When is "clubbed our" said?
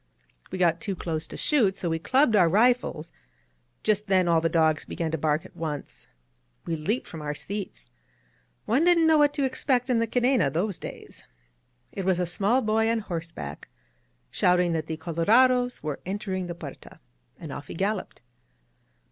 1.99-2.49